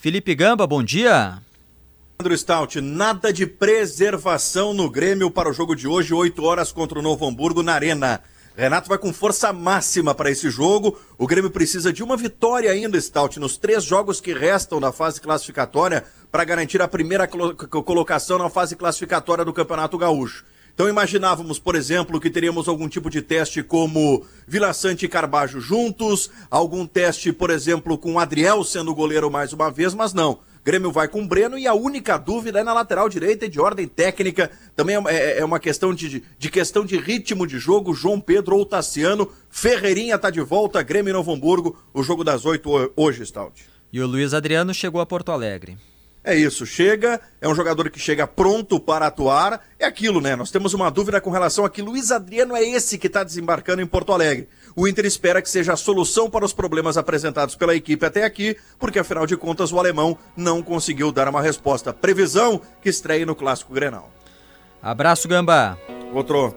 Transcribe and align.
Felipe 0.00 0.32
Gamba, 0.32 0.64
bom 0.64 0.80
dia. 0.80 1.42
Andrew 2.20 2.38
Stout, 2.38 2.80
nada 2.80 3.32
de 3.32 3.44
preservação 3.44 4.72
no 4.72 4.88
Grêmio 4.88 5.28
para 5.28 5.50
o 5.50 5.52
jogo 5.52 5.74
de 5.74 5.88
hoje, 5.88 6.14
8 6.14 6.40
horas 6.44 6.70
contra 6.70 7.00
o 7.00 7.02
Novo 7.02 7.26
Hamburgo 7.26 7.64
na 7.64 7.74
Arena. 7.74 8.20
Renato 8.56 8.88
vai 8.88 8.96
com 8.96 9.12
força 9.12 9.52
máxima 9.52 10.14
para 10.14 10.30
esse 10.30 10.50
jogo. 10.50 10.96
O 11.18 11.26
Grêmio 11.26 11.50
precisa 11.50 11.92
de 11.92 12.04
uma 12.04 12.16
vitória 12.16 12.70
ainda, 12.70 13.00
Stout, 13.00 13.40
nos 13.40 13.56
três 13.56 13.82
jogos 13.82 14.20
que 14.20 14.32
restam 14.32 14.78
na 14.78 14.92
fase 14.92 15.20
classificatória 15.20 16.04
para 16.30 16.44
garantir 16.44 16.80
a 16.80 16.86
primeira 16.86 17.26
colocação 17.26 18.38
na 18.38 18.48
fase 18.48 18.76
classificatória 18.76 19.44
do 19.44 19.52
Campeonato 19.52 19.98
Gaúcho. 19.98 20.44
Então 20.78 20.88
imaginávamos, 20.88 21.58
por 21.58 21.74
exemplo, 21.74 22.20
que 22.20 22.30
teríamos 22.30 22.68
algum 22.68 22.88
tipo 22.88 23.10
de 23.10 23.20
teste 23.20 23.64
como 23.64 24.24
Vila 24.46 24.72
Sante 24.72 25.06
e 25.06 25.08
Carbajo 25.08 25.60
juntos, 25.60 26.30
algum 26.48 26.86
teste, 26.86 27.32
por 27.32 27.50
exemplo, 27.50 27.98
com 27.98 28.16
Adriel 28.16 28.62
sendo 28.62 28.94
goleiro 28.94 29.28
mais 29.28 29.52
uma 29.52 29.72
vez, 29.72 29.92
mas 29.92 30.14
não. 30.14 30.38
Grêmio 30.64 30.92
vai 30.92 31.08
com 31.08 31.26
Breno 31.26 31.58
e 31.58 31.66
a 31.66 31.74
única 31.74 32.16
dúvida 32.16 32.60
é 32.60 32.62
na 32.62 32.72
lateral 32.72 33.08
direita 33.08 33.46
e 33.46 33.48
de 33.48 33.58
ordem 33.58 33.88
técnica. 33.88 34.52
Também 34.76 34.94
é, 34.94 35.00
é, 35.08 35.38
é 35.40 35.44
uma 35.44 35.58
questão 35.58 35.92
de, 35.92 36.22
de 36.38 36.48
questão 36.48 36.84
de 36.84 36.96
ritmo 36.96 37.44
de 37.44 37.58
jogo. 37.58 37.92
João 37.92 38.20
Pedro 38.20 38.56
ou 38.56 38.64
Tassiano. 38.64 39.28
Ferreirinha 39.50 40.14
está 40.14 40.30
de 40.30 40.42
volta. 40.42 40.80
Grêmio 40.80 41.10
e 41.10 41.12
Novo 41.12 41.32
Hamburgo. 41.32 41.76
O 41.92 42.04
jogo 42.04 42.22
das 42.22 42.44
oito 42.44 42.70
hoje, 42.94 43.26
Stout. 43.26 43.64
E 43.92 44.00
o 44.00 44.06
Luiz 44.06 44.32
Adriano 44.32 44.72
chegou 44.72 45.00
a 45.00 45.06
Porto 45.06 45.32
Alegre. 45.32 45.76
É 46.22 46.34
isso, 46.34 46.66
chega, 46.66 47.20
é 47.40 47.48
um 47.48 47.54
jogador 47.54 47.88
que 47.88 47.98
chega 47.98 48.26
pronto 48.26 48.78
para 48.78 49.06
atuar. 49.06 49.62
É 49.78 49.86
aquilo, 49.86 50.20
né? 50.20 50.36
Nós 50.36 50.50
temos 50.50 50.74
uma 50.74 50.90
dúvida 50.90 51.20
com 51.20 51.30
relação 51.30 51.64
a 51.64 51.70
que 51.70 51.80
Luiz 51.80 52.10
Adriano 52.10 52.54
é 52.54 52.62
esse 52.62 52.98
que 52.98 53.06
está 53.06 53.24
desembarcando 53.24 53.80
em 53.80 53.86
Porto 53.86 54.12
Alegre. 54.12 54.48
O 54.76 54.86
Inter 54.86 55.06
espera 55.06 55.40
que 55.40 55.48
seja 55.48 55.72
a 55.72 55.76
solução 55.76 56.28
para 56.28 56.44
os 56.44 56.52
problemas 56.52 56.96
apresentados 56.96 57.54
pela 57.54 57.74
equipe 57.74 58.04
até 58.04 58.24
aqui, 58.24 58.56
porque 58.78 58.98
afinal 58.98 59.26
de 59.26 59.36
contas 59.36 59.72
o 59.72 59.78
alemão 59.78 60.18
não 60.36 60.62
conseguiu 60.62 61.10
dar 61.10 61.28
uma 61.28 61.40
resposta. 61.40 61.92
Previsão 61.92 62.60
que 62.82 62.88
estreie 62.88 63.24
no 63.24 63.34
Clássico 63.34 63.72
Grenal. 63.72 64.12
Abraço, 64.82 65.28
Gamba. 65.28 65.78
Outro. 66.12 66.54